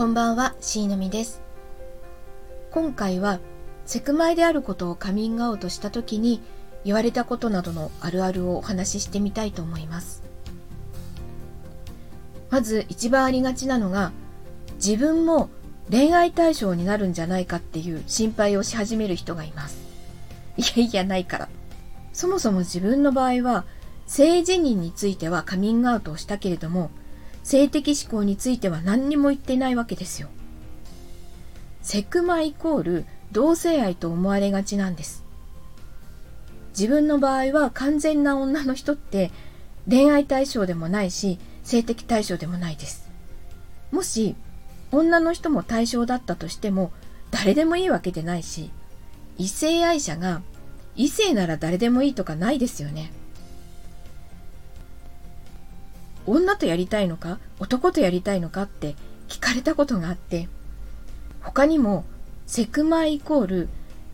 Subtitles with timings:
[0.00, 1.42] こんばんは、しーのみです。
[2.70, 3.38] 今回は、
[3.84, 6.40] セクマイであることをカミングアウトした時に
[6.86, 10.22] 言われたことなどのあるあるをお話ししてみたいと思います。
[12.48, 14.12] まず一番ありがちなのが、
[14.76, 15.50] 自分も
[15.90, 19.76] 恋愛対象になるんじゃないかっていう心配をし始める人がいます。
[20.56, 21.48] いやいやないから。
[22.14, 23.66] そもそも自分の場合は、
[24.06, 26.90] 性自認についてはカミングアウトをしたけれども、
[27.42, 30.28] 性的思考については何にも言ってないわけですよ。
[31.82, 35.24] セクマイコール同性愛と思われがちなんです。
[36.70, 39.30] 自分の場合は完全な女の人って
[39.88, 43.10] 恋愛対象でもないし性的対象でもないです。
[43.90, 44.36] もし
[44.92, 46.92] 女の人も対象だったとしても
[47.30, 48.70] 誰でもいいわけでないし
[49.38, 50.42] 異性愛者が
[50.96, 53.12] 異性なら誰でもいいとかないですよね。
[56.30, 58.94] 女とやりたいのか男とやりたいのかって
[59.28, 60.48] 聞かれたことがあって
[61.40, 62.04] 他にも
[62.46, 63.68] セクマイイコール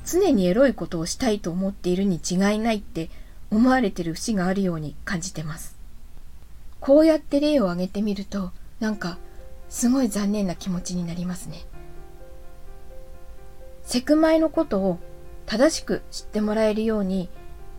[0.07, 3.11] 常にエロいことをしたいと思っているに違いないって
[3.51, 5.77] 思われてる節があるように感じてます。
[6.81, 9.19] こうやって例を挙げてみるとなんか
[9.69, 11.65] すごい残念な気持ちになりますね。
[13.83, 14.99] セクマイのことを
[15.47, 17.29] 正しく知ってもらえるように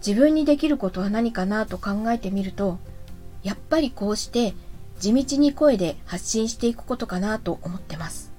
[0.06, 2.78] 自分にできることは何かなと考えてみると
[3.44, 4.54] やっぱりこうして
[5.00, 8.32] 地道に声で発信していくことかなと思ってます。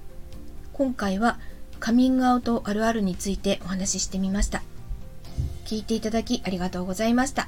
[0.73, 1.39] 今回は
[1.79, 4.61] カミングアウトあるあるについてお話ししてみました。
[5.65, 7.47] 聞いていただきありがとうございました。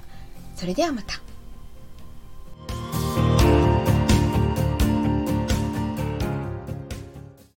[0.56, 1.31] それではまた。